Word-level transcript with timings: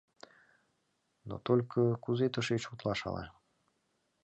Но 1.27 1.35
только 1.47 1.79
кузе 2.03 2.27
тышеч 2.33 2.63
утлаш, 2.71 2.99
ала? 3.07 3.23